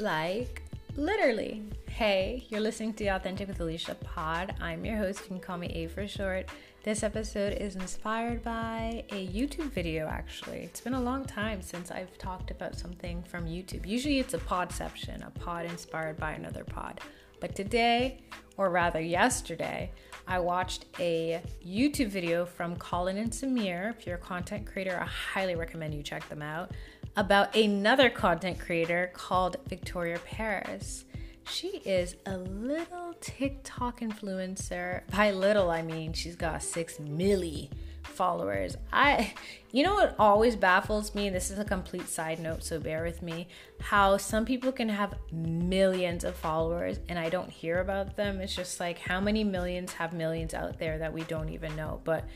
like 0.00 0.62
literally. 0.96 1.62
Hey, 1.88 2.46
you're 2.48 2.60
listening 2.60 2.92
to 2.94 3.04
the 3.04 3.10
Authentic 3.10 3.48
with 3.48 3.58
Alisha 3.58 3.98
pod. 4.00 4.54
I'm 4.60 4.84
your 4.84 4.96
host. 4.96 5.22
You 5.22 5.26
can 5.26 5.40
call 5.40 5.58
me 5.58 5.66
A 5.68 5.86
for 5.88 6.06
short. 6.06 6.48
This 6.84 7.02
episode 7.02 7.54
is 7.54 7.74
inspired 7.74 8.44
by 8.44 9.04
a 9.10 9.26
YouTube 9.26 9.72
video, 9.72 10.06
actually. 10.06 10.58
It's 10.58 10.80
been 10.80 10.94
a 10.94 11.00
long 11.00 11.24
time 11.24 11.60
since 11.60 11.90
I've 11.90 12.16
talked 12.16 12.52
about 12.52 12.78
something 12.78 13.22
from 13.24 13.46
YouTube. 13.46 13.86
Usually 13.86 14.20
it's 14.20 14.34
a 14.34 14.38
podception, 14.38 15.26
a 15.26 15.30
pod 15.30 15.66
inspired 15.66 16.16
by 16.16 16.32
another 16.32 16.62
pod. 16.62 17.00
But 17.40 17.56
today, 17.56 18.22
or 18.56 18.70
rather 18.70 19.00
yesterday, 19.00 19.90
I 20.26 20.38
watched 20.38 20.86
a 20.98 21.42
YouTube 21.66 22.08
video 22.08 22.44
from 22.44 22.76
Colin 22.76 23.16
and 23.16 23.30
Samir. 23.30 23.90
If 23.90 24.06
you're 24.06 24.16
a 24.16 24.20
content 24.20 24.66
creator, 24.66 24.98
I 25.00 25.06
highly 25.06 25.56
recommend 25.56 25.94
you 25.94 26.02
check 26.02 26.28
them 26.28 26.42
out. 26.42 26.72
About 27.18 27.56
another 27.56 28.10
content 28.10 28.60
creator 28.60 29.10
called 29.12 29.56
Victoria 29.66 30.20
Paris. 30.20 31.04
She 31.50 31.82
is 31.84 32.14
a 32.26 32.36
little 32.36 33.12
TikTok 33.20 33.98
influencer. 34.02 35.00
By 35.10 35.32
little, 35.32 35.68
I 35.68 35.82
mean 35.82 36.12
she's 36.12 36.36
got 36.36 36.62
six 36.62 36.98
milli 36.98 37.70
followers. 38.04 38.76
I, 38.92 39.34
you 39.72 39.82
know 39.82 39.94
what 39.94 40.14
always 40.16 40.54
baffles 40.54 41.12
me? 41.16 41.28
This 41.28 41.50
is 41.50 41.58
a 41.58 41.64
complete 41.64 42.08
side 42.08 42.38
note, 42.38 42.62
so 42.62 42.78
bear 42.78 43.02
with 43.02 43.20
me. 43.20 43.48
How 43.80 44.16
some 44.16 44.44
people 44.44 44.70
can 44.70 44.88
have 44.88 45.14
millions 45.32 46.22
of 46.22 46.36
followers 46.36 47.00
and 47.08 47.18
I 47.18 47.30
don't 47.30 47.50
hear 47.50 47.80
about 47.80 48.14
them. 48.14 48.40
It's 48.40 48.54
just 48.54 48.78
like 48.78 49.00
how 49.00 49.20
many 49.20 49.42
millions 49.42 49.92
have 49.94 50.12
millions 50.12 50.54
out 50.54 50.78
there 50.78 50.98
that 50.98 51.12
we 51.12 51.22
don't 51.22 51.48
even 51.48 51.74
know. 51.74 52.00
But 52.04 52.26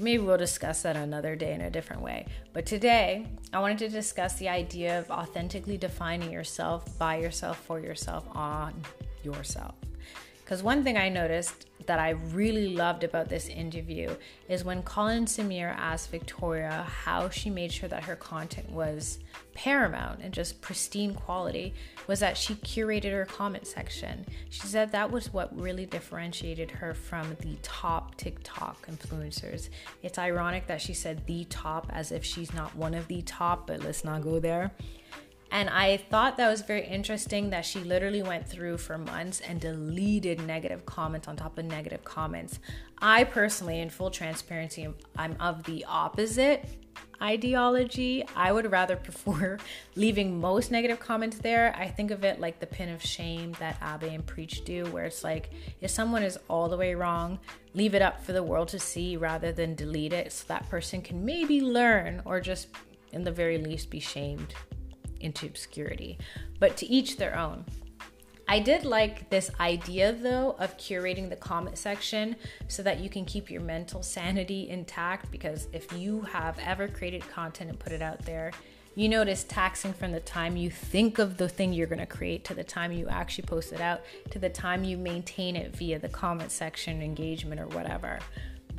maybe 0.00 0.22
we'll 0.22 0.36
discuss 0.38 0.82
that 0.82 0.96
another 0.96 1.36
day 1.36 1.52
in 1.52 1.60
a 1.60 1.70
different 1.70 2.02
way. 2.02 2.26
But 2.52 2.66
today, 2.66 3.26
I 3.52 3.60
wanted 3.60 3.78
to 3.78 3.88
discuss 3.88 4.34
the 4.34 4.48
idea 4.48 4.98
of 4.98 5.10
authentically 5.10 5.76
defining 5.76 6.32
yourself 6.32 6.98
by 6.98 7.18
yourself, 7.18 7.58
for 7.58 7.78
yourself, 7.78 8.24
on 8.34 8.74
yourself. 9.22 9.74
Because 10.50 10.64
one 10.64 10.82
thing 10.82 10.96
I 10.96 11.08
noticed 11.08 11.68
that 11.86 12.00
I 12.00 12.10
really 12.10 12.74
loved 12.74 13.04
about 13.04 13.28
this 13.28 13.46
interview 13.46 14.16
is 14.48 14.64
when 14.64 14.82
Colin 14.82 15.26
Samir 15.26 15.72
asked 15.78 16.10
Victoria 16.10 16.84
how 16.88 17.28
she 17.28 17.48
made 17.50 17.70
sure 17.70 17.88
that 17.88 18.02
her 18.02 18.16
content 18.16 18.68
was 18.68 19.20
paramount 19.54 20.18
and 20.24 20.34
just 20.34 20.60
pristine 20.60 21.14
quality, 21.14 21.72
was 22.08 22.18
that 22.18 22.36
she 22.36 22.56
curated 22.56 23.12
her 23.12 23.26
comment 23.26 23.64
section. 23.64 24.26
She 24.48 24.66
said 24.66 24.90
that 24.90 25.12
was 25.12 25.32
what 25.32 25.56
really 25.56 25.86
differentiated 25.86 26.72
her 26.72 26.94
from 26.94 27.36
the 27.38 27.56
top 27.62 28.16
TikTok 28.16 28.88
influencers. 28.88 29.68
It's 30.02 30.18
ironic 30.18 30.66
that 30.66 30.80
she 30.80 30.94
said 30.94 31.24
the 31.26 31.44
top 31.44 31.86
as 31.90 32.10
if 32.10 32.24
she's 32.24 32.52
not 32.52 32.74
one 32.74 32.94
of 32.94 33.06
the 33.06 33.22
top, 33.22 33.68
but 33.68 33.84
let's 33.84 34.02
not 34.02 34.22
go 34.22 34.40
there. 34.40 34.72
And 35.52 35.68
I 35.68 35.96
thought 35.96 36.36
that 36.36 36.48
was 36.48 36.62
very 36.62 36.86
interesting 36.86 37.50
that 37.50 37.64
she 37.64 37.80
literally 37.80 38.22
went 38.22 38.48
through 38.48 38.78
for 38.78 38.96
months 38.96 39.40
and 39.40 39.60
deleted 39.60 40.46
negative 40.46 40.86
comments 40.86 41.26
on 41.26 41.36
top 41.36 41.58
of 41.58 41.64
negative 41.64 42.04
comments. 42.04 42.60
I 42.98 43.24
personally, 43.24 43.80
in 43.80 43.90
full 43.90 44.10
transparency, 44.10 44.88
I'm 45.16 45.36
of 45.40 45.64
the 45.64 45.84
opposite 45.88 46.64
ideology. 47.20 48.24
I 48.36 48.52
would 48.52 48.70
rather 48.70 48.94
prefer 48.96 49.58
leaving 49.96 50.40
most 50.40 50.70
negative 50.70 51.00
comments 51.00 51.38
there. 51.38 51.74
I 51.76 51.88
think 51.88 52.12
of 52.12 52.24
it 52.24 52.40
like 52.40 52.60
the 52.60 52.66
pin 52.66 52.88
of 52.88 53.02
shame 53.02 53.52
that 53.58 53.76
Abe 53.82 54.12
and 54.12 54.24
Preach 54.24 54.64
do, 54.64 54.84
where 54.86 55.04
it's 55.04 55.24
like 55.24 55.50
if 55.80 55.90
someone 55.90 56.22
is 56.22 56.38
all 56.48 56.68
the 56.68 56.76
way 56.76 56.94
wrong, 56.94 57.40
leave 57.74 57.94
it 57.94 58.02
up 58.02 58.24
for 58.24 58.32
the 58.32 58.42
world 58.42 58.68
to 58.68 58.78
see 58.78 59.16
rather 59.16 59.50
than 59.50 59.74
delete 59.74 60.12
it 60.12 60.32
so 60.32 60.44
that 60.46 60.68
person 60.70 61.02
can 61.02 61.24
maybe 61.24 61.60
learn 61.60 62.22
or 62.24 62.40
just, 62.40 62.68
in 63.12 63.24
the 63.24 63.32
very 63.32 63.58
least, 63.58 63.90
be 63.90 64.00
shamed 64.00 64.54
into 65.20 65.46
obscurity, 65.46 66.18
but 66.58 66.76
to 66.78 66.86
each 66.86 67.16
their 67.16 67.38
own. 67.38 67.64
I 68.48 68.58
did 68.58 68.84
like 68.84 69.30
this 69.30 69.48
idea 69.60 70.12
though 70.12 70.56
of 70.58 70.76
curating 70.76 71.28
the 71.28 71.36
comment 71.36 71.78
section 71.78 72.34
so 72.66 72.82
that 72.82 72.98
you 72.98 73.08
can 73.08 73.24
keep 73.24 73.48
your 73.48 73.60
mental 73.60 74.02
sanity 74.02 74.68
intact 74.68 75.30
because 75.30 75.68
if 75.72 75.92
you 75.92 76.22
have 76.22 76.58
ever 76.58 76.88
created 76.88 77.22
content 77.28 77.70
and 77.70 77.78
put 77.78 77.92
it 77.92 78.02
out 78.02 78.20
there, 78.24 78.50
you 78.96 79.08
notice 79.08 79.44
taxing 79.44 79.92
from 79.92 80.10
the 80.10 80.18
time 80.18 80.56
you 80.56 80.68
think 80.68 81.20
of 81.20 81.36
the 81.36 81.48
thing 81.48 81.72
you're 81.72 81.86
going 81.86 82.00
to 82.00 82.06
create 82.06 82.44
to 82.46 82.54
the 82.54 82.64
time 82.64 82.90
you 82.90 83.08
actually 83.08 83.46
post 83.46 83.72
it 83.72 83.80
out 83.80 84.00
to 84.30 84.40
the 84.40 84.50
time 84.50 84.82
you 84.82 84.98
maintain 84.98 85.54
it 85.54 85.74
via 85.76 86.00
the 86.00 86.08
comment 86.08 86.50
section 86.50 87.00
engagement 87.00 87.60
or 87.60 87.68
whatever. 87.68 88.18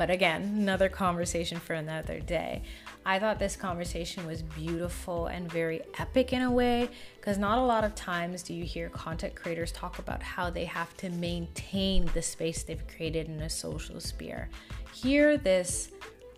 But 0.01 0.09
again, 0.09 0.41
another 0.57 0.89
conversation 0.89 1.59
for 1.59 1.75
another 1.75 2.19
day. 2.19 2.63
I 3.05 3.19
thought 3.19 3.37
this 3.37 3.55
conversation 3.55 4.25
was 4.25 4.41
beautiful 4.41 5.27
and 5.27 5.47
very 5.51 5.83
epic 5.99 6.33
in 6.33 6.41
a 6.41 6.49
way 6.49 6.89
because 7.17 7.37
not 7.37 7.59
a 7.59 7.61
lot 7.61 7.83
of 7.83 7.93
times 7.93 8.41
do 8.41 8.55
you 8.55 8.63
hear 8.63 8.89
content 8.89 9.35
creators 9.35 9.71
talk 9.71 9.99
about 9.99 10.23
how 10.23 10.49
they 10.49 10.65
have 10.65 10.97
to 10.97 11.11
maintain 11.11 12.09
the 12.15 12.21
space 12.23 12.63
they've 12.63 12.81
created 12.87 13.27
in 13.27 13.41
a 13.41 13.49
social 13.51 13.99
sphere. 13.99 14.49
Here, 14.91 15.37
this 15.37 15.91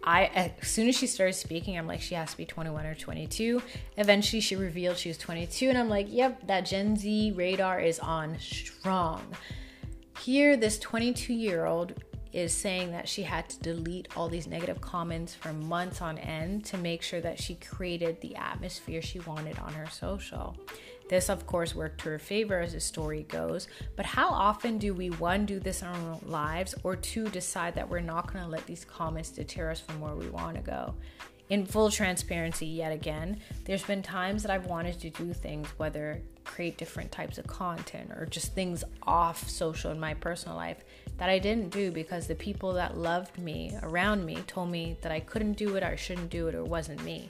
I 0.04 0.26
as 0.26 0.68
soon 0.68 0.90
as 0.90 0.98
she 0.98 1.08
started 1.08 1.32
speaking, 1.32 1.78
I'm 1.78 1.88
like, 1.88 2.02
she 2.02 2.16
has 2.16 2.32
to 2.32 2.38
be 2.38 2.46
21 2.46 2.86
or 2.86 2.96
22. 2.96 3.62
Eventually, 3.96 4.42
she 4.42 4.58
revealed 4.58 4.98
she 4.98 5.08
was 5.08 5.18
22, 5.18 5.70
and 5.70 5.78
I'm 5.78 5.88
like, 5.88 6.08
yep, 6.10 6.46
that 6.48 6.66
Gen 6.66 6.98
Z 6.98 7.32
radar 7.32 7.80
is 7.80 7.98
on 8.00 8.38
strong. 8.40 9.22
Here, 10.20 10.58
this 10.58 10.78
22 10.80 11.34
year 11.34 11.66
old 11.66 11.94
is 12.34 12.52
saying 12.54 12.92
that 12.92 13.08
she 13.08 13.24
had 13.24 13.48
to 13.48 13.60
delete 13.60 14.08
all 14.18 14.28
these 14.28 14.48
negative 14.48 14.82
comments 14.82 15.36
for 15.36 15.54
months 15.54 16.02
on 16.02 16.18
end 16.18 16.66
to 16.66 16.78
make 16.78 17.02
sure 17.04 17.22
that 17.22 17.40
she 17.40 17.56
created 17.56 18.20
the 18.22 18.36
atmosphere 18.36 19.02
she 19.02 19.20
wanted 19.20 19.58
on 19.60 19.74
her 19.74 19.88
social. 19.90 20.58
This, 21.10 21.30
of 21.30 21.46
course, 21.46 21.76
worked 21.76 22.02
to 22.02 22.10
her 22.10 22.20
favor 22.20 22.60
as 22.60 22.74
the 22.74 22.80
story 22.80 23.24
goes, 23.24 23.68
but 23.96 24.06
how 24.06 24.30
often 24.30 24.80
do 24.80 24.94
we, 24.94 25.12
one, 25.12 25.46
do 25.46 25.60
this 25.60 25.82
in 25.82 25.88
our 25.90 26.18
lives, 26.26 26.74
or 26.84 26.96
two, 26.96 27.28
decide 27.28 27.76
that 27.76 27.88
we're 27.88 28.00
not 28.00 28.32
going 28.32 28.44
to 28.44 28.50
let 28.50 28.66
these 28.66 28.84
comments 28.84 29.30
deter 29.30 29.70
us 29.70 29.80
from 29.80 30.02
where 30.02 30.16
we 30.16 30.30
want 30.30 30.56
to 30.56 30.64
go? 30.64 30.96
In 31.54 31.68
full 31.68 31.92
transparency, 31.92 32.66
yet 32.66 32.92
again, 32.92 33.40
there's 33.66 33.84
been 33.84 34.02
times 34.02 34.42
that 34.42 34.52
I've 34.52 34.66
wanted 34.66 35.00
to 35.02 35.12
do 35.12 35.34
things, 35.34 35.68
whether 35.78 36.20
create 36.46 36.80
different 36.80 37.12
types 37.12 37.38
of 37.38 37.46
content 37.46 38.10
or 38.12 38.26
just 38.26 38.56
things 38.56 38.84
off 39.04 39.48
social 39.48 39.92
in 39.92 40.00
my 40.00 40.16
personal 40.16 40.58
life 40.58 40.84
that 41.18 41.30
I 41.30 41.38
didn't 41.38 41.70
do 41.70 41.92
because 41.92 42.26
the 42.26 42.34
people 42.34 42.74
that 42.74 42.98
loved 42.98 43.38
me 43.38 43.78
around 43.84 44.26
me 44.26 44.38
told 44.48 44.72
me 44.72 44.98
that 45.02 45.12
I 45.12 45.20
couldn't 45.20 45.54
do 45.54 45.76
it, 45.76 45.84
I 45.84 45.96
shouldn't 45.96 46.32
do 46.32 46.48
it, 46.48 46.56
or 46.56 46.64
wasn't 46.64 47.04
me. 47.04 47.30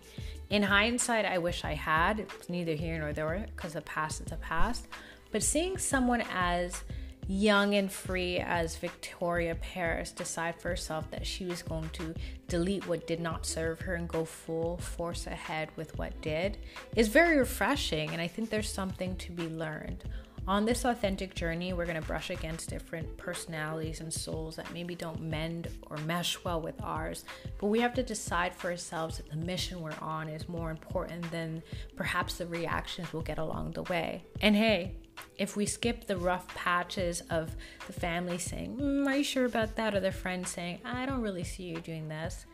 In 0.50 0.63
hindsight, 0.63 1.25
I 1.25 1.38
wish 1.38 1.66
I 1.66 1.73
had. 1.73 2.22
It's 2.22 2.47
neither 2.47 2.75
here 2.75 2.97
nor 3.00 3.12
there 3.12 3.45
because 3.53 3.73
the 3.73 3.81
past 3.81 4.22
is 4.22 4.28
the 4.28 4.38
past. 4.38 4.88
But 5.33 5.44
seeing 5.44 5.78
someone 5.78 6.23
as 6.33 6.81
young 7.28 7.75
and 7.75 7.91
free 7.91 8.38
as 8.38 8.78
Victoria 8.78 9.56
Paris 9.56 10.11
decide 10.11 10.56
for 10.59 10.69
herself 10.69 11.09
that 11.11 11.25
she 11.25 11.45
was 11.45 11.61
going 11.61 11.89
to 11.94 12.13
delete 12.47 12.88
what 12.88 13.07
did 13.07 13.19
not 13.19 13.45
serve 13.45 13.81
her 13.81 13.95
and 13.95 14.07
go 14.07 14.25
full 14.25 14.78
force 14.78 15.28
ahead 15.28 15.69
with 15.75 15.97
what 15.97 16.19
did 16.22 16.57
is 16.95 17.07
very 17.07 17.38
refreshing. 17.38 18.09
And 18.09 18.22
I 18.22 18.28
think 18.28 18.50
there's 18.50 18.72
something 18.72 19.16
to 19.17 19.31
be 19.31 19.47
learned. 19.47 20.03
On 20.46 20.66
this 20.66 20.84
authentic 20.84 21.36
journey, 21.36 21.72
we're 21.72 21.86
going 21.86 22.00
to 22.00 22.06
brush 22.06 22.30
against 22.30 22.70
different 22.70 23.16
personalities 23.16 24.02
and 24.02 24.14
souls 24.14 24.58
that 24.58 24.74
maybe 24.74 24.94
don't 24.94 25.22
mend 25.22 25.70
or 25.90 25.96
mesh 26.00 26.44
well 26.44 26.59
with 26.59 26.76
ours. 26.84 27.24
But 27.59 27.68
we 27.68 27.80
have 27.80 27.94
to 27.94 28.04
decide 28.04 28.54
for 28.54 28.70
ourselves 28.70 29.18
that 29.18 29.30
the 29.30 29.38
mission 29.38 29.80
we're 29.80 29.96
on 30.02 30.28
is 30.28 30.50
more 30.50 30.70
important 30.70 31.31
than 31.31 31.64
perhaps 31.96 32.36
the 32.36 32.46
reactions 32.46 33.14
we'll 33.14 33.22
get 33.22 33.38
along 33.38 33.72
the 33.72 33.84
way. 33.84 34.26
And 34.42 34.54
hey, 34.54 34.96
if 35.38 35.56
we 35.56 35.66
skip 35.66 36.08
the 36.08 36.18
rough 36.18 36.46
patches 36.50 37.22
of 37.30 37.56
the 37.88 37.94
family 37.94 38.38
saying, 38.38 38.75
mm, 38.75 39.08
Are 39.08 39.16
you 39.16 39.24
sure 39.24 39.46
about 39.46 39.78
that? 39.78 39.96
or 39.96 40.02
the 40.02 40.12
friend 40.12 40.46
saying, 40.46 40.80
I 40.84 41.06
don't 41.06 41.22
really 41.22 41.46
see 41.46 41.64
you 41.64 41.78
doing 41.78 42.10
this, 42.10 42.46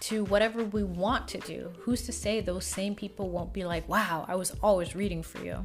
to 0.00 0.24
whatever 0.24 0.64
we 0.64 0.82
want 0.82 1.28
to 1.28 1.38
do, 1.38 1.72
who's 1.78 2.02
to 2.06 2.12
say 2.12 2.40
those 2.40 2.66
same 2.66 2.96
people 2.96 3.30
won't 3.30 3.52
be 3.52 3.64
like, 3.64 3.88
Wow, 3.88 4.24
I 4.26 4.34
was 4.34 4.50
always 4.64 4.96
reading 4.96 5.22
for 5.22 5.44
you? 5.44 5.64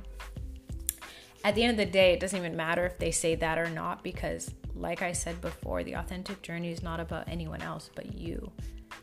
At 1.43 1.55
the 1.55 1.63
end 1.63 1.71
of 1.71 1.85
the 1.85 1.91
day, 1.91 2.13
it 2.13 2.19
doesn't 2.19 2.37
even 2.37 2.55
matter 2.55 2.85
if 2.85 2.99
they 2.99 3.11
say 3.11 3.33
that 3.35 3.57
or 3.57 3.69
not 3.69 4.03
because, 4.03 4.53
like 4.75 5.01
I 5.01 5.11
said 5.11 5.41
before, 5.41 5.83
the 5.83 5.93
authentic 5.93 6.43
journey 6.43 6.71
is 6.71 6.83
not 6.83 6.99
about 6.99 7.27
anyone 7.27 7.61
else 7.63 7.89
but 7.95 8.13
you. 8.13 8.51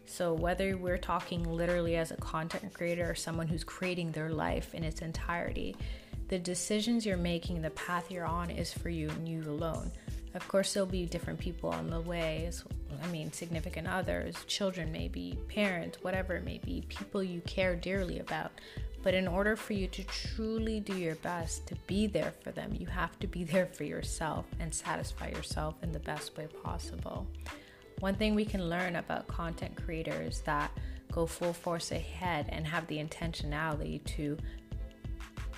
So, 0.06 0.32
whether 0.32 0.76
we're 0.76 0.98
talking 0.98 1.42
literally 1.42 1.96
as 1.96 2.12
a 2.12 2.16
content 2.16 2.72
creator 2.72 3.10
or 3.10 3.14
someone 3.14 3.48
who's 3.48 3.64
creating 3.64 4.12
their 4.12 4.30
life 4.30 4.72
in 4.74 4.84
its 4.84 5.02
entirety, 5.02 5.74
the 6.28 6.38
decisions 6.38 7.04
you're 7.04 7.16
making, 7.16 7.60
the 7.60 7.70
path 7.70 8.10
you're 8.10 8.24
on 8.24 8.50
is 8.50 8.72
for 8.72 8.88
you 8.88 9.08
and 9.10 9.28
you 9.28 9.42
alone. 9.42 9.90
Of 10.34 10.46
course, 10.46 10.72
there'll 10.72 10.88
be 10.88 11.06
different 11.06 11.38
people 11.38 11.70
on 11.70 11.90
the 11.90 12.00
way. 12.00 12.50
I 13.02 13.06
mean, 13.08 13.32
significant 13.32 13.88
others, 13.88 14.36
children, 14.46 14.92
maybe, 14.92 15.38
parents, 15.48 15.98
whatever 16.02 16.36
it 16.36 16.44
may 16.44 16.58
be, 16.58 16.84
people 16.88 17.22
you 17.22 17.40
care 17.42 17.74
dearly 17.74 18.20
about. 18.20 18.52
But 19.02 19.14
in 19.14 19.28
order 19.28 19.56
for 19.56 19.72
you 19.72 19.86
to 19.88 20.04
truly 20.04 20.80
do 20.80 20.96
your 20.96 21.14
best 21.16 21.66
to 21.68 21.76
be 21.86 22.06
there 22.06 22.32
for 22.42 22.50
them, 22.50 22.74
you 22.74 22.86
have 22.86 23.18
to 23.20 23.26
be 23.26 23.44
there 23.44 23.66
for 23.66 23.84
yourself 23.84 24.46
and 24.58 24.74
satisfy 24.74 25.28
yourself 25.28 25.76
in 25.82 25.92
the 25.92 26.00
best 26.00 26.36
way 26.36 26.48
possible. 26.62 27.26
One 28.00 28.14
thing 28.14 28.34
we 28.34 28.44
can 28.44 28.68
learn 28.68 28.96
about 28.96 29.26
content 29.28 29.76
creators 29.84 30.40
that 30.42 30.70
go 31.12 31.26
full 31.26 31.52
force 31.52 31.90
ahead 31.90 32.46
and 32.50 32.66
have 32.66 32.86
the 32.86 32.98
intentionality 32.98 34.04
to 34.04 34.36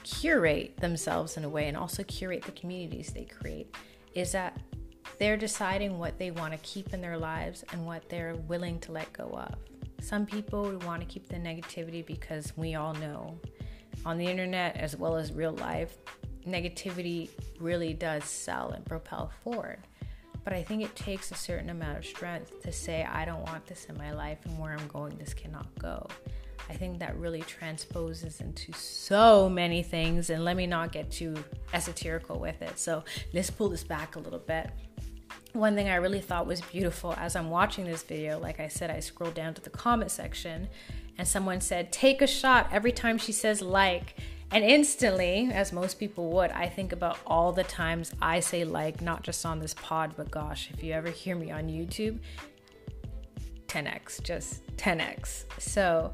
curate 0.05 0.77
themselves 0.79 1.37
in 1.37 1.45
a 1.45 1.49
way 1.49 1.69
and 1.69 1.77
also 1.77 2.03
curate 2.03 2.43
the 2.43 2.53
communities 2.53 3.13
they 3.13 3.25
create 3.25 3.75
is 4.15 4.33
that 4.33 4.59
they're 5.19 5.37
deciding 5.37 5.99
what 5.99 6.19
they 6.19 6.31
want 6.31 6.53
to 6.53 6.59
keep 6.59 6.95
in 6.95 7.01
their 7.01 7.19
lives 7.19 7.65
and 7.73 7.85
what 7.85 8.09
they're 8.09 8.35
willing 8.49 8.79
to 8.81 8.93
let 8.93 9.13
go 9.13 9.25
of. 9.25 9.55
Some 10.01 10.27
people 10.27 10.77
want 10.87 11.01
to 11.01 11.07
keep 11.07 11.29
the 11.29 11.37
negativity 11.37 12.05
because 12.05 12.53
we 12.57 12.75
all 12.75 12.95
know 12.95 13.39
on 14.05 14.19
the 14.19 14.27
internet 14.27 14.77
as 14.77 14.97
well 14.97 15.17
as 15.17 15.33
real 15.33 15.53
life, 15.53 15.97
negativity 16.47 17.29
really 17.59 17.93
does 17.93 18.25
sell 18.25 18.71
and 18.71 18.85
propel 18.85 19.31
forward. 19.43 19.79
But 20.43 20.55
I 20.55 20.63
think 20.63 20.83
it 20.83 20.97
takes 20.97 21.31
a 21.31 21.35
certain 21.35 21.69
amount 21.69 21.99
of 21.99 22.05
strength 22.05 22.63
to 22.63 22.73
say, 22.73 23.05
I 23.05 23.25
don't 23.25 23.43
want 23.43 23.67
this 23.67 23.85
in 23.87 23.99
my 23.99 24.13
life 24.13 24.39
and 24.45 24.59
where 24.59 24.73
I'm 24.73 24.89
going, 24.89 25.17
this 25.19 25.35
cannot 25.35 25.67
go. 25.79 26.09
I 26.71 26.75
think 26.75 27.01
that 27.01 27.17
really 27.17 27.43
transposes 27.43 28.41
into 28.41 28.73
so 28.73 29.49
many 29.49 29.83
things. 29.83 30.31
And 30.31 30.45
let 30.45 30.57
me 30.57 30.67
not 30.67 30.93
get 30.93 31.11
too 31.11 31.35
esoterical 31.75 32.39
with 32.39 32.63
it. 32.63 32.79
So 32.79 33.05
let's 33.35 33.51
pull 33.51 33.69
this 33.69 33.85
back 33.85 34.17
a 34.17 34.21
little 34.21 34.39
bit. 34.39 34.71
One 35.53 35.75
thing 35.75 35.89
I 35.89 35.97
really 35.97 36.21
thought 36.21 36.47
was 36.47 36.61
beautiful 36.61 37.15
as 37.19 37.35
I'm 37.35 37.51
watching 37.51 37.85
this 37.85 38.03
video, 38.05 38.39
like 38.39 38.61
I 38.61 38.69
said, 38.69 38.91
I 38.91 39.01
scrolled 39.01 39.35
down 39.35 39.55
to 39.55 39.61
the 39.61 39.71
comment 39.71 40.13
section 40.13 40.69
and 41.19 41.27
someone 41.27 41.61
said, 41.61 41.91
Take 41.91 42.23
a 42.23 42.27
shot 42.27 42.69
every 42.71 42.93
time 42.93 43.19
she 43.19 43.33
says 43.33 43.61
like. 43.61 44.17
And 44.53 44.65
instantly, 44.65 45.49
as 45.53 45.73
most 45.73 45.99
people 45.99 46.31
would, 46.33 46.51
I 46.51 46.69
think 46.69 46.93
about 46.93 47.19
all 47.27 47.53
the 47.53 47.63
times 47.65 48.13
I 48.21 48.41
say 48.41 48.65
like, 48.65 49.01
not 49.01 49.23
just 49.23 49.47
on 49.47 49.61
this 49.61 49.75
pod, 49.75 50.15
but 50.17 50.31
gosh, 50.31 50.71
if 50.73 50.83
you 50.83 50.93
ever 50.93 51.09
hear 51.09 51.37
me 51.37 51.51
on 51.53 51.69
YouTube, 51.69 52.19
10x, 53.69 54.23
just 54.23 54.67
10x. 54.77 55.45
So 55.61 56.13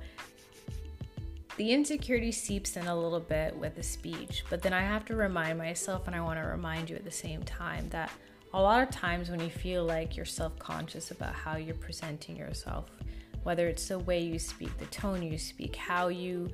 the 1.56 1.72
insecurity 1.72 2.30
seeps 2.32 2.76
in 2.76 2.86
a 2.86 2.94
little 2.94 3.20
bit 3.20 3.56
with 3.56 3.74
the 3.74 3.82
speech, 3.82 4.44
but 4.50 4.60
then 4.60 4.74
I 4.74 4.82
have 4.82 5.06
to 5.06 5.16
remind 5.16 5.56
myself, 5.56 6.06
and 6.06 6.14
I 6.14 6.20
want 6.20 6.38
to 6.38 6.46
remind 6.46 6.90
you 6.90 6.96
at 6.96 7.04
the 7.04 7.10
same 7.10 7.42
time, 7.44 7.88
that 7.88 8.10
a 8.54 8.60
lot 8.60 8.82
of 8.82 8.90
times 8.90 9.30
when 9.30 9.40
you 9.40 9.50
feel 9.50 9.84
like 9.84 10.16
you're 10.16 10.24
self 10.24 10.58
conscious 10.58 11.10
about 11.10 11.34
how 11.34 11.56
you're 11.56 11.74
presenting 11.74 12.36
yourself, 12.36 12.90
whether 13.42 13.66
it's 13.68 13.88
the 13.88 13.98
way 13.98 14.20
you 14.22 14.38
speak, 14.38 14.76
the 14.78 14.86
tone 14.86 15.22
you 15.22 15.38
speak, 15.38 15.76
how 15.76 16.08
you 16.08 16.50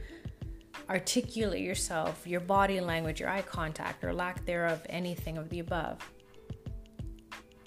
articulate 0.89 1.63
yourself, 1.63 2.27
your 2.27 2.41
body 2.41 2.81
language, 2.81 3.21
your 3.21 3.29
eye 3.29 3.43
contact, 3.43 4.05
or 4.05 4.13
lack 4.13 4.45
thereof, 4.45 4.83
anything 4.89 5.39
of 5.39 5.49
the 5.49 5.61
above. 5.61 5.99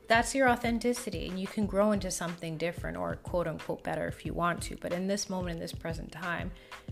That's 0.08 0.36
your 0.36 0.50
authenticity, 0.50 1.28
and 1.28 1.40
you 1.40 1.48
can 1.48 1.66
grow 1.66 1.92
into 1.92 2.12
something 2.12 2.58
different 2.58 2.96
or 2.96 3.16
quote 3.18 3.48
unquote 3.48 3.84
better 3.84 4.08
if 4.08 4.26
you 4.26 4.34
want 4.34 4.62
to. 4.64 4.76
But 4.80 4.94
in 4.94 5.08
this 5.08 5.30
moment, 5.30 5.56
in 5.56 5.60
this 5.60 5.74
present 5.74 6.12
time, 6.12 6.52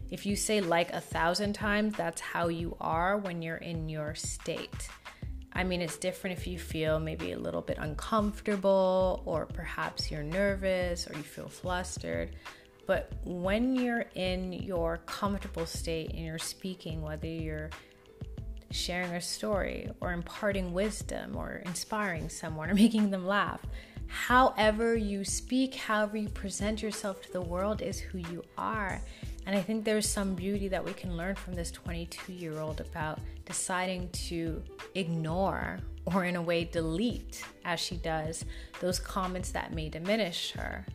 if 0.09 0.25
you 0.25 0.35
say 0.35 0.61
like 0.61 0.91
a 0.91 1.01
thousand 1.01 1.53
times, 1.53 1.93
that's 1.95 2.21
how 2.21 2.47
you 2.47 2.75
are 2.79 3.17
when 3.17 3.41
you're 3.41 3.57
in 3.57 3.87
your 3.87 4.15
state. 4.15 4.89
I 5.55 5.63
mean, 5.63 5.81
it's 5.81 5.97
different 5.97 6.37
if 6.37 6.47
you 6.47 6.57
feel 6.57 6.99
maybe 6.99 7.31
a 7.31 7.39
little 7.39 7.61
bit 7.61 7.77
uncomfortable, 7.79 9.21
or 9.25 9.45
perhaps 9.45 10.09
you're 10.09 10.23
nervous, 10.23 11.07
or 11.07 11.15
you 11.15 11.23
feel 11.23 11.47
flustered. 11.47 12.35
But 12.85 13.13
when 13.23 13.75
you're 13.75 14.05
in 14.15 14.51
your 14.51 14.97
comfortable 15.05 15.65
state 15.65 16.09
and 16.09 16.25
you're 16.25 16.39
speaking, 16.39 17.01
whether 17.01 17.27
you're 17.27 17.69
sharing 18.71 19.11
a 19.11 19.21
story 19.21 19.89
or 20.01 20.11
imparting 20.11 20.73
wisdom 20.73 21.35
or 21.35 21.61
inspiring 21.65 22.27
someone 22.29 22.69
or 22.69 22.73
making 22.85 23.11
them 23.11 23.25
laugh, 23.25 23.61
however 24.07 24.95
you 24.95 25.23
speak, 25.23 25.75
however 25.75 26.17
you 26.17 26.29
present 26.29 26.81
yourself 26.81 27.21
to 27.21 27.31
the 27.31 27.41
world 27.41 27.81
is 27.81 27.99
who 27.99 28.17
you 28.17 28.43
are. 28.57 29.01
And 29.45 29.55
I 29.55 29.61
think 29.61 29.83
there's 29.83 30.07
some 30.07 30.35
beauty 30.35 30.67
that 30.69 30.83
we 30.83 30.93
can 30.93 31.17
learn 31.17 31.35
from 31.35 31.53
this 31.53 31.71
22 31.71 32.33
year 32.33 32.59
old 32.59 32.79
about 32.79 33.19
deciding 33.45 34.09
to 34.09 34.63
ignore 34.95 35.79
or, 36.05 36.25
in 36.25 36.35
a 36.35 36.41
way, 36.41 36.65
delete, 36.65 37.43
as 37.63 37.79
she 37.79 37.95
does, 37.95 38.43
those 38.81 38.99
comments 38.99 39.51
that 39.51 39.73
may 39.73 39.89
diminish 39.89 40.51
her. 40.51 40.85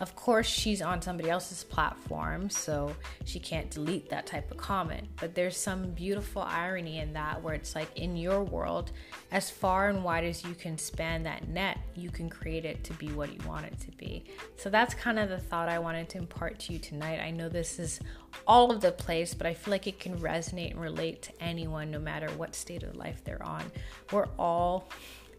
Of 0.00 0.14
course, 0.14 0.46
she's 0.46 0.80
on 0.80 1.02
somebody 1.02 1.28
else's 1.28 1.64
platform, 1.64 2.50
so 2.50 2.94
she 3.24 3.40
can't 3.40 3.68
delete 3.70 4.08
that 4.10 4.26
type 4.26 4.50
of 4.50 4.56
comment. 4.56 5.08
But 5.20 5.34
there's 5.34 5.56
some 5.56 5.90
beautiful 5.90 6.42
irony 6.42 6.98
in 6.98 7.12
that 7.14 7.42
where 7.42 7.54
it's 7.54 7.74
like 7.74 7.88
in 7.96 8.16
your 8.16 8.44
world, 8.44 8.92
as 9.32 9.50
far 9.50 9.88
and 9.88 10.04
wide 10.04 10.24
as 10.24 10.44
you 10.44 10.54
can 10.54 10.78
span 10.78 11.24
that 11.24 11.48
net, 11.48 11.78
you 11.96 12.10
can 12.10 12.30
create 12.30 12.64
it 12.64 12.84
to 12.84 12.92
be 12.94 13.08
what 13.08 13.32
you 13.32 13.48
want 13.48 13.66
it 13.66 13.78
to 13.80 13.90
be. 13.92 14.24
So 14.56 14.70
that's 14.70 14.94
kind 14.94 15.18
of 15.18 15.28
the 15.28 15.38
thought 15.38 15.68
I 15.68 15.80
wanted 15.80 16.08
to 16.10 16.18
impart 16.18 16.60
to 16.60 16.72
you 16.72 16.78
tonight. 16.78 17.20
I 17.20 17.32
know 17.32 17.48
this 17.48 17.80
is 17.80 18.00
all 18.46 18.70
of 18.70 18.80
the 18.80 18.92
place, 18.92 19.34
but 19.34 19.46
I 19.46 19.54
feel 19.54 19.72
like 19.72 19.88
it 19.88 19.98
can 19.98 20.16
resonate 20.18 20.70
and 20.70 20.80
relate 20.80 21.22
to 21.22 21.32
anyone 21.42 21.90
no 21.90 21.98
matter 21.98 22.28
what 22.36 22.54
state 22.54 22.84
of 22.84 22.94
life 22.94 23.24
they're 23.24 23.42
on. 23.42 23.64
We're 24.12 24.28
all 24.38 24.88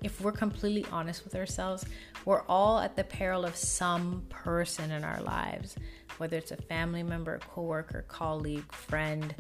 if 0.04 0.22
we're 0.22 0.32
completely 0.32 0.86
honest 0.92 1.24
with 1.24 1.36
ourselves, 1.36 1.86
we're 2.26 2.44
all 2.44 2.80
at 2.80 2.96
the 2.96 3.04
peril 3.04 3.46
of 3.46 3.56
some 3.56 4.24
person 4.30 4.92
in 4.92 5.04
our 5.04 5.22
lives, 5.22 5.76
whether 6.18 6.38
it's 6.38 6.52
a 6.52 6.58
family 6.58 7.04
member, 7.04 7.36
a 7.36 7.40
coworker, 7.40 8.06
colleague, 8.08 8.72
friend, 8.72 9.36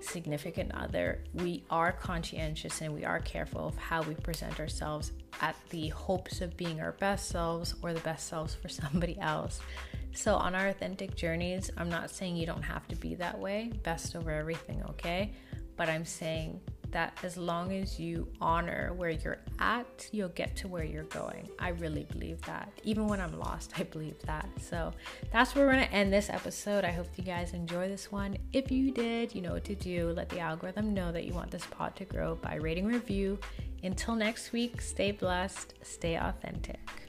significant 0.00 0.72
other. 0.74 1.22
We 1.34 1.64
are 1.70 1.92
conscientious 1.92 2.80
and 2.80 2.92
we 2.92 3.04
are 3.04 3.20
careful 3.20 3.68
of 3.68 3.76
how 3.76 4.02
we 4.02 4.14
present 4.14 4.58
ourselves 4.58 5.12
at 5.40 5.56
the 5.70 5.88
hopes 5.88 6.40
of 6.40 6.56
being 6.56 6.80
our 6.80 6.92
best 6.92 7.28
selves 7.28 7.74
or 7.82 7.92
the 7.92 8.00
best 8.00 8.28
selves 8.28 8.54
for 8.54 8.68
somebody 8.68 9.18
else. 9.20 9.60
So, 10.14 10.34
on 10.34 10.54
our 10.54 10.68
authentic 10.68 11.16
journeys, 11.16 11.70
I'm 11.78 11.88
not 11.88 12.10
saying 12.10 12.36
you 12.36 12.44
don't 12.44 12.62
have 12.62 12.86
to 12.88 12.96
be 12.96 13.14
that 13.14 13.38
way, 13.38 13.72
best 13.82 14.14
over 14.14 14.30
everything, 14.30 14.82
okay? 14.90 15.32
But 15.76 15.88
I'm 15.88 16.04
saying 16.04 16.60
that 16.90 17.18
as 17.22 17.38
long 17.38 17.72
as 17.72 17.98
you 17.98 18.28
honor 18.38 18.92
where 18.94 19.08
you're 19.08 19.38
at, 19.62 20.08
you'll 20.10 20.28
get 20.30 20.56
to 20.56 20.68
where 20.68 20.82
you're 20.82 21.04
going. 21.04 21.48
I 21.58 21.68
really 21.68 22.04
believe 22.04 22.42
that. 22.42 22.68
Even 22.82 23.06
when 23.06 23.20
I'm 23.20 23.38
lost, 23.38 23.72
I 23.78 23.84
believe 23.84 24.18
that. 24.22 24.48
So 24.60 24.92
that's 25.30 25.54
where 25.54 25.66
we're 25.66 25.72
going 25.72 25.86
to 25.86 25.92
end 25.92 26.12
this 26.12 26.28
episode. 26.28 26.84
I 26.84 26.90
hope 26.90 27.06
you 27.16 27.22
guys 27.24 27.54
enjoy 27.54 27.88
this 27.88 28.10
one. 28.10 28.36
If 28.52 28.70
you 28.70 28.90
did, 28.90 29.34
you 29.34 29.40
know 29.40 29.52
what 29.52 29.64
to 29.64 29.74
do. 29.74 30.10
Let 30.10 30.28
the 30.28 30.40
algorithm 30.40 30.92
know 30.92 31.12
that 31.12 31.24
you 31.24 31.32
want 31.32 31.50
this 31.50 31.64
pod 31.66 31.94
to 31.96 32.04
grow 32.04 32.34
by 32.34 32.56
rating 32.56 32.86
review. 32.86 33.38
Until 33.84 34.14
next 34.14 34.52
week, 34.52 34.80
stay 34.80 35.12
blessed, 35.12 35.74
stay 35.82 36.16
authentic. 36.16 37.01